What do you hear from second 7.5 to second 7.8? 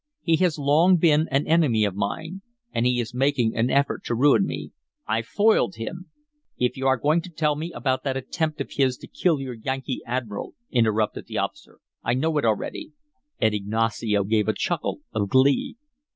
me